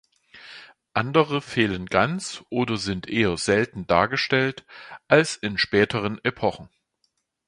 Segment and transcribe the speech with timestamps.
[0.95, 4.65] Andere fehlen ganz oder sind eher selten dargestellt
[5.07, 6.69] als in späteren Epochen.